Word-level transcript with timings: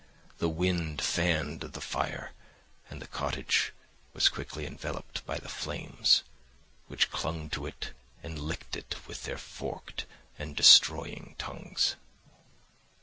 The 0.39 0.49
wind 0.49 0.99
fanned 0.99 1.61
the 1.61 1.79
fire, 1.79 2.31
and 2.89 2.99
the 2.99 3.05
cottage 3.05 3.71
was 4.13 4.29
quickly 4.29 4.65
enveloped 4.65 5.23
by 5.27 5.37
the 5.37 5.47
flames, 5.47 6.23
which 6.87 7.11
clung 7.11 7.51
to 7.51 7.67
it 7.67 7.93
and 8.23 8.39
licked 8.39 8.75
it 8.75 8.95
with 9.07 9.25
their 9.25 9.37
forked 9.37 10.07
and 10.39 10.55
destroying 10.55 11.35
tongues. 11.37 11.97